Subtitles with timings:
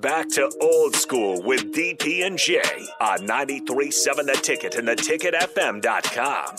[0.00, 2.60] Back to old school with DP and J
[3.00, 6.56] on 93.7 The Ticket and theticketfm.com.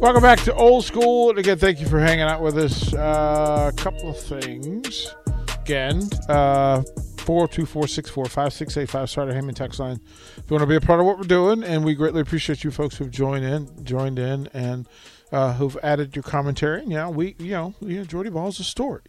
[0.00, 1.28] Welcome back to Old School.
[1.28, 2.94] And again, thank you for hanging out with us.
[2.94, 5.14] Uh, a couple of things.
[5.60, 6.82] Again, uh,
[7.16, 10.00] 424-645-6685, Starter Heyman text line.
[10.38, 12.64] If you want to be a part of what we're doing, and we greatly appreciate
[12.64, 14.88] you folks who've joined in, joined in, and
[15.32, 16.82] uh, who've added your commentary.
[16.82, 19.02] And yeah, we, you know, know, Jordy Bahl's a story.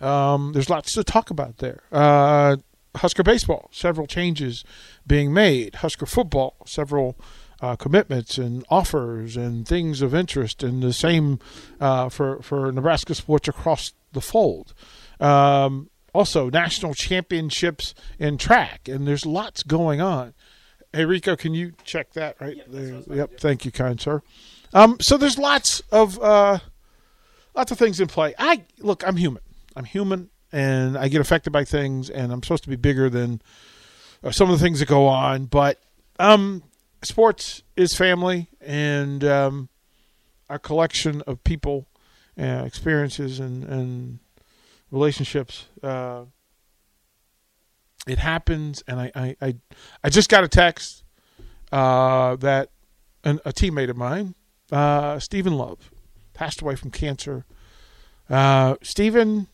[0.00, 1.82] Um, there's lots to talk about there.
[1.90, 2.56] Uh,
[2.96, 4.64] Husker baseball, several changes
[5.06, 5.76] being made.
[5.76, 7.16] Husker football, several
[7.60, 11.38] uh, commitments and offers and things of interest, and the same
[11.80, 14.74] uh, for for Nebraska sports across the fold.
[15.20, 20.34] Um, also, national championships in track, and there's lots going on.
[20.92, 23.02] Hey, Rico, can you check that right there?
[23.06, 24.22] Yep, thank you, kind sir.
[24.72, 26.58] Um, so there's lots of uh,
[27.54, 28.34] lots of things in play.
[28.38, 29.42] I look, I'm human.
[29.76, 33.40] I'm human, and I get affected by things, and I'm supposed to be bigger than
[34.22, 35.46] uh, some of the things that go on.
[35.46, 35.80] But
[36.18, 36.62] um,
[37.02, 39.68] sports is family, and um,
[40.48, 41.86] a collection of people,
[42.38, 44.18] uh, experiences, and and
[44.90, 45.66] relationships.
[45.82, 46.24] Uh,
[48.06, 49.54] it happens, and I, I, I,
[50.02, 51.04] I just got a text
[51.70, 52.70] uh, that
[53.22, 54.34] an, a teammate of mine,
[54.72, 55.90] uh, Stephen Love,
[56.34, 57.44] passed away from cancer.
[58.28, 59.46] Uh, Stephen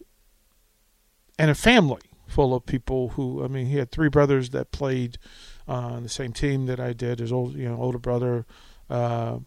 [1.39, 5.19] and a family full of people who, I mean, he had three brothers that played
[5.67, 7.21] on the same team that I did.
[7.21, 8.45] His old, you know, older brother,
[8.91, 9.39] uh,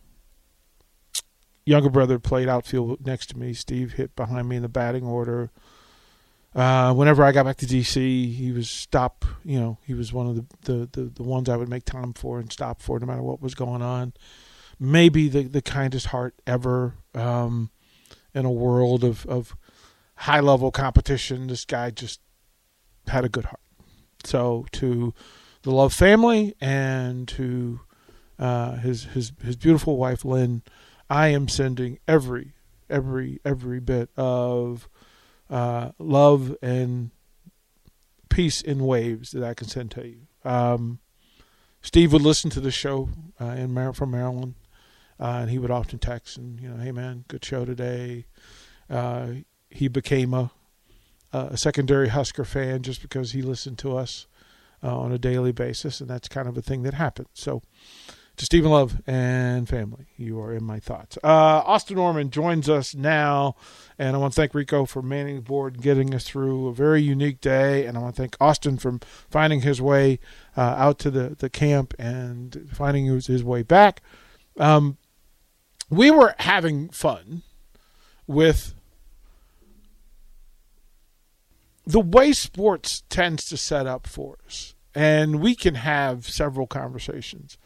[1.65, 3.53] younger brother played outfield next to me.
[3.53, 5.51] Steve hit behind me in the batting order.
[6.55, 9.25] Uh, whenever I got back to DC, he was stop.
[9.43, 12.13] You know, he was one of the, the, the, the, ones I would make time
[12.13, 14.13] for and stop for, no matter what was going on.
[14.79, 17.71] Maybe the the kindest heart ever um,
[18.33, 19.55] in a world of of
[20.15, 21.47] high level competition.
[21.47, 22.19] This guy just
[23.07, 23.61] had a good heart.
[24.23, 25.13] So to
[25.63, 27.81] the Love family and to
[28.39, 30.61] uh, his his his beautiful wife Lynn,
[31.09, 32.53] I am sending every
[32.89, 34.87] every every bit of
[35.49, 37.11] uh, love and
[38.29, 40.27] peace in waves that I can send to you.
[40.43, 40.99] Um,
[41.81, 43.09] Steve would listen to the show
[43.39, 44.55] uh, in Mar- from Maryland,
[45.19, 48.25] uh, and he would often text and you know, hey man, good show today.
[48.89, 49.27] Uh,
[49.69, 50.51] he became a
[51.33, 54.27] a secondary Husker fan just because he listened to us
[54.83, 57.29] uh, on a daily basis, and that's kind of a thing that happens.
[57.33, 57.61] So,
[58.37, 61.17] to Stephen Love and family, you are in my thoughts.
[61.23, 61.27] Uh,
[61.65, 63.55] Austin Norman joins us now,
[63.97, 66.73] and I want to thank Rico for manning the board and getting us through a
[66.73, 70.19] very unique day, and I want to thank Austin for finding his way
[70.55, 74.03] uh, out to the, the camp and finding his, his way back.
[74.59, 74.97] Um,
[75.89, 77.43] we were having fun
[78.25, 78.73] with
[81.85, 87.57] the way sports tends to set up for us, and we can have several conversations.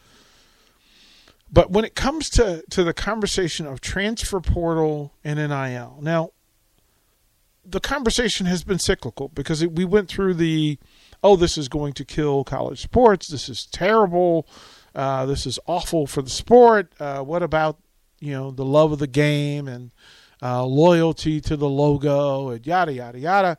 [1.52, 6.30] But when it comes to, to the conversation of transfer portal and NIL, now
[7.64, 10.78] the conversation has been cyclical because it, we went through the,
[11.22, 13.28] oh, this is going to kill college sports.
[13.28, 14.46] This is terrible.
[14.94, 16.92] Uh, this is awful for the sport.
[16.98, 17.78] Uh, what about
[18.22, 19.90] you know the love of the game and
[20.40, 23.58] uh, loyalty to the logo and yada yada yada.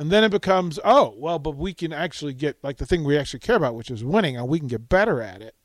[0.00, 3.18] And then it becomes, oh, well, but we can actually get like the thing we
[3.18, 5.56] actually care about, which is winning, and we can get better at it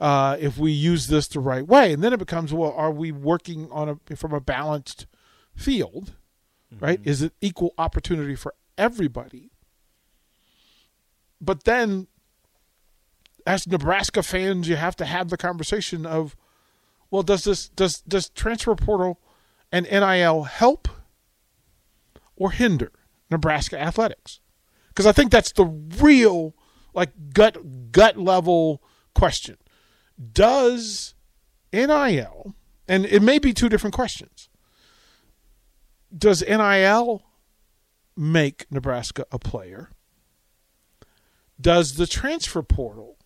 [0.00, 1.92] uh, if we use this the right way.
[1.92, 5.06] And then it becomes, well, are we working on a from a balanced
[5.54, 6.14] field,
[6.74, 6.84] mm-hmm.
[6.84, 7.00] right?
[7.04, 9.50] Is it equal opportunity for everybody?
[11.40, 12.06] But then,
[13.46, 16.36] as Nebraska fans, you have to have the conversation of,
[17.10, 19.20] well, does this does does transfer portal
[19.72, 20.88] and NIL help
[22.36, 22.92] or hinder?
[23.30, 24.40] Nebraska athletics?
[24.88, 26.54] Because I think that's the real,
[26.94, 28.82] like gut gut level
[29.14, 29.56] question.
[30.32, 31.14] Does
[31.72, 32.54] NIL,
[32.86, 34.48] and it may be two different questions.
[36.16, 37.22] Does NIL
[38.16, 39.90] make Nebraska a player?
[41.60, 43.18] Does the transfer portal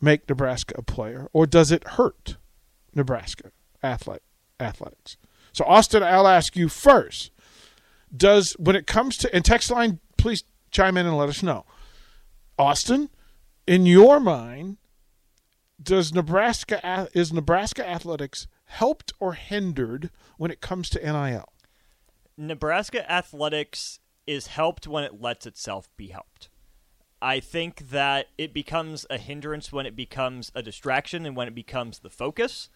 [0.00, 2.36] make Nebraska a player, or does it hurt
[2.94, 3.50] Nebraska
[3.82, 4.22] athlete
[4.60, 5.16] athletics.
[5.52, 7.30] So, Austin, I'll ask you first.
[8.14, 11.64] Does when it comes to and text line, please chime in and let us know.
[12.58, 13.08] Austin,
[13.66, 14.76] in your mind,
[15.82, 21.52] does Nebraska is Nebraska athletics helped or hindered when it comes to NIL?
[22.36, 26.48] Nebraska athletics is helped when it lets itself be helped.
[27.20, 31.54] I think that it becomes a hindrance when it becomes a distraction and when it
[31.54, 32.68] becomes the focus.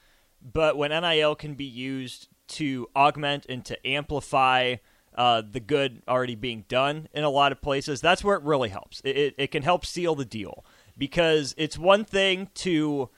[0.43, 4.77] But when NIL can be used to augment and to amplify
[5.17, 8.69] uh, the good already being done in a lot of places, that's where it really
[8.69, 9.01] helps.
[9.05, 10.65] It, it, it can help seal the deal
[10.97, 13.11] because it's one thing to.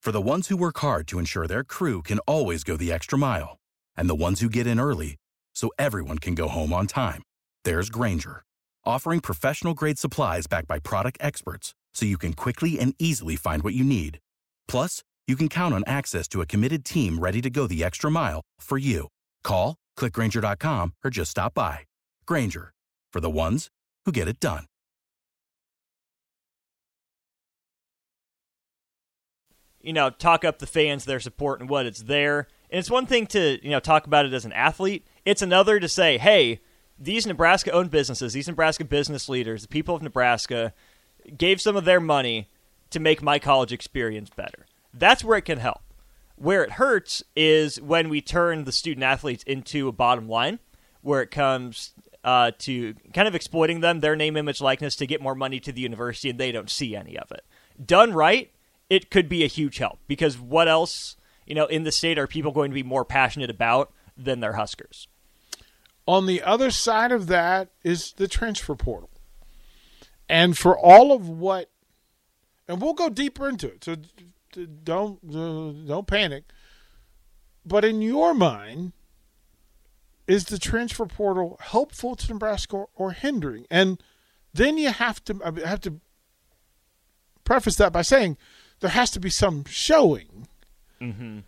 [0.00, 3.18] For the ones who work hard to ensure their crew can always go the extra
[3.18, 3.58] mile,
[3.96, 5.16] and the ones who get in early
[5.54, 7.22] so everyone can go home on time,
[7.64, 8.44] there's Grainger,
[8.84, 13.62] offering professional grade supplies backed by product experts so you can quickly and easily find
[13.62, 14.20] what you need.
[14.68, 18.10] Plus, you can count on access to a committed team ready to go the extra
[18.10, 19.08] mile for you.
[19.42, 21.80] Call, clickgrainger.com, or just stop by.
[22.26, 22.72] Grainger,
[23.12, 23.68] for the ones
[24.04, 24.66] who get it done.
[29.80, 32.48] You know, talk up the fans, their support, and what it's there.
[32.70, 35.06] And it's one thing to, you know, talk about it as an athlete.
[35.24, 36.60] It's another to say, hey,
[36.98, 40.72] these Nebraska owned businesses, these Nebraska business leaders, the people of Nebraska
[41.36, 42.48] gave some of their money
[42.90, 44.66] to make my college experience better.
[44.98, 45.80] That's where it can help.
[46.36, 50.58] Where it hurts is when we turn the student athletes into a bottom line,
[51.00, 51.92] where it comes
[52.24, 55.72] uh, to kind of exploiting them, their name, image, likeness to get more money to
[55.72, 57.44] the university, and they don't see any of it.
[57.82, 58.50] Done right,
[58.90, 61.16] it could be a huge help because what else,
[61.46, 64.54] you know, in the state are people going to be more passionate about than their
[64.54, 65.08] Huskers?
[66.06, 69.10] On the other side of that is the transfer portal.
[70.28, 71.70] And for all of what,
[72.68, 73.96] and we'll go deeper into it, so
[74.56, 76.44] don't uh, don't panic.
[77.64, 78.92] But in your mind,
[80.26, 83.66] is the transfer portal helpful to Nebraska or, or hindering?
[83.70, 84.02] And
[84.52, 86.00] then you have to I have to
[87.44, 88.36] preface that by saying
[88.80, 90.48] there has to be some showing
[91.00, 91.40] mm-hmm.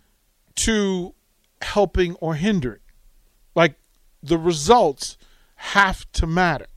[0.55, 1.15] to
[1.61, 2.81] helping or hindering.
[3.55, 3.75] Like
[4.23, 5.17] the results
[5.55, 6.67] have to matter.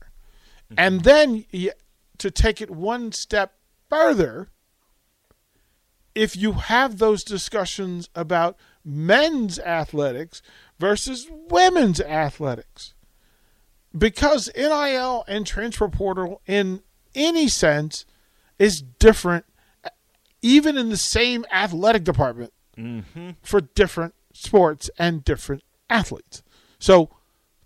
[0.71, 0.75] Mm-hmm.
[0.77, 1.71] And then you,
[2.17, 3.53] to take it one step
[3.89, 4.49] further,
[6.15, 10.41] if you have those discussions about men's athletics
[10.79, 12.93] versus women's athletics,
[13.97, 16.81] because NIL and transfer portal, in
[17.15, 18.05] any sense,
[18.59, 19.45] is different,
[20.41, 23.31] even in the same athletic department, mm-hmm.
[23.41, 26.43] for different sports and different athletes.
[26.79, 27.09] So,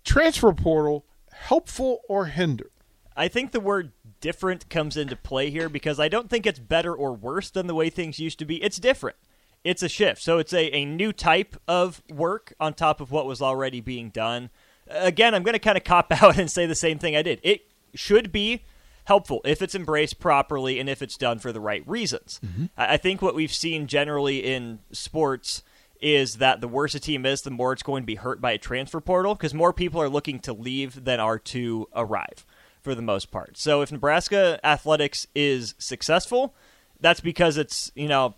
[0.04, 2.70] transfer portal helpful or hindered?
[3.16, 6.94] I think the word different comes into play here because I don't think it's better
[6.94, 8.62] or worse than the way things used to be.
[8.62, 9.16] It's different.
[9.64, 10.22] It's a shift.
[10.22, 14.10] So it's a, a new type of work on top of what was already being
[14.10, 14.50] done.
[14.88, 17.40] Again, I'm going to kind of cop out and say the same thing I did.
[17.42, 18.64] It should be
[19.04, 22.40] helpful if it's embraced properly and if it's done for the right reasons.
[22.44, 22.66] Mm-hmm.
[22.76, 25.62] I think what we've seen generally in sports
[26.00, 28.52] is that the worse a team is, the more it's going to be hurt by
[28.52, 32.46] a transfer portal because more people are looking to leave than are to arrive
[32.88, 33.58] for the most part.
[33.58, 36.54] So if Nebraska athletics is successful,
[36.98, 38.34] that's because it's, you know,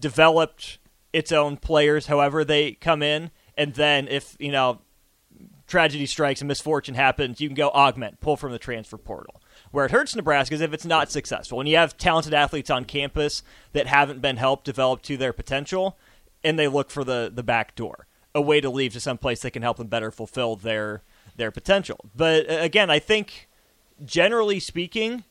[0.00, 0.78] developed
[1.12, 4.80] its own players however they come in and then if, you know,
[5.68, 9.40] tragedy strikes and misfortune happens, you can go augment, pull from the transfer portal.
[9.70, 11.58] Where it hurts Nebraska is if it's not successful.
[11.58, 15.96] When you have talented athletes on campus that haven't been helped develop to their potential
[16.42, 19.40] and they look for the, the back door, a way to leave to some place
[19.42, 21.02] that can help them better fulfill their
[21.38, 21.98] their potential.
[22.14, 23.47] But uh, again, I think
[24.04, 25.24] generally speaking,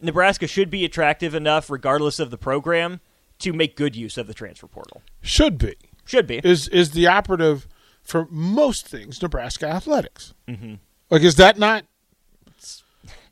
[0.00, 3.00] Nebraska should be attractive enough, regardless of the program,
[3.38, 5.02] to make good use of the transfer portal.
[5.22, 5.76] Should be.
[6.04, 6.40] Should be.
[6.44, 7.66] Is is the operative
[8.02, 10.34] for most things Nebraska athletics?
[10.46, 10.74] Mm-hmm.
[11.10, 11.84] Like, is that not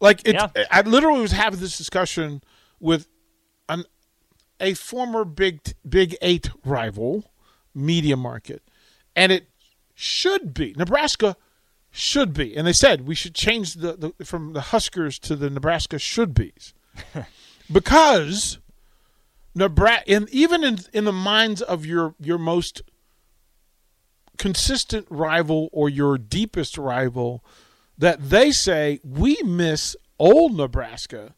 [0.01, 0.35] like it?
[0.35, 0.49] Yeah.
[0.71, 2.43] I literally was having this discussion
[2.81, 3.07] with
[3.69, 3.85] an
[4.61, 7.31] a former big Big Eight rival,
[7.75, 8.63] Media Market,
[9.15, 9.49] and it
[9.95, 11.37] should be Nebraska
[11.93, 15.51] should be, and they said we should change the, the from the Huskers to the
[15.51, 16.73] Nebraska should be's
[17.73, 18.59] because
[19.55, 22.81] Nebraska, and even in in the minds of your your most
[24.39, 27.45] consistent rival or your deepest rival,
[27.99, 31.35] that they say we miss old Nebraska.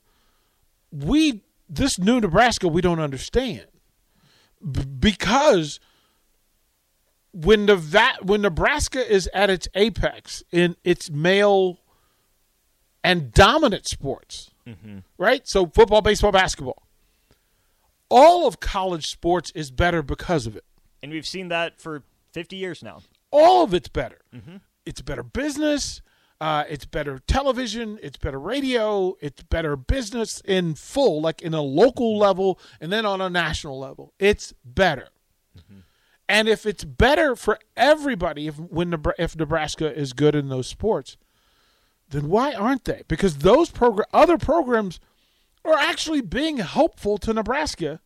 [0.92, 3.66] We this new Nebraska we don't understand.
[4.62, 5.80] B- because
[7.34, 11.80] when the when Nebraska is at its apex in its male
[13.02, 14.98] and dominant sports, mm-hmm.
[15.18, 15.46] right?
[15.46, 16.86] So football, baseball, basketball.
[18.08, 20.64] All of college sports is better because of it.
[21.02, 23.02] And we've seen that for 50 years now.
[23.32, 24.20] All of it's better.
[24.86, 26.00] It's better business.
[26.40, 27.98] Uh, it's better television.
[28.02, 29.16] It's better radio.
[29.20, 33.78] It's better business in full, like in a local level and then on a national
[33.78, 34.12] level.
[34.18, 35.08] It's better.
[36.28, 41.16] And if it's better for everybody, if when if Nebraska is good in those sports,
[42.08, 43.02] then why aren't they?
[43.08, 45.00] Because those program other programs
[45.64, 48.00] are actually being helpful to Nebraska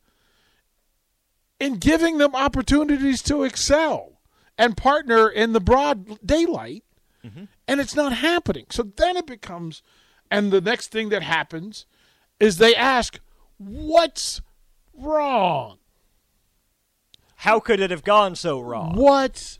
[1.59, 4.19] in giving them opportunities to excel
[4.57, 6.83] and partner in the broad daylight,
[7.25, 7.45] mm-hmm.
[7.67, 8.65] and it's not happening.
[8.69, 9.81] So then it becomes,
[10.29, 11.85] and the next thing that happens
[12.39, 13.19] is they ask,
[13.57, 14.41] "What's
[14.93, 15.77] wrong?
[17.43, 18.97] How could it have gone so wrong?
[18.97, 19.59] What's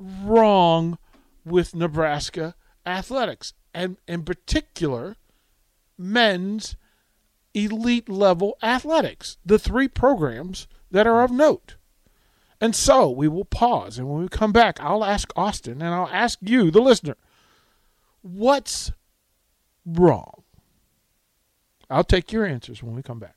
[0.00, 0.98] wrong
[1.44, 5.16] with Nebraska athletics, and in particular,
[5.96, 6.74] men's
[7.54, 9.38] elite level athletics?
[9.46, 11.76] The three programs that are of note."
[12.60, 16.08] And so we will pause, and when we come back, I'll ask Austin and I'll
[16.08, 17.16] ask you, the listener,
[18.22, 18.90] what's
[19.86, 20.42] wrong?
[21.88, 23.36] I'll take your answers when we come back.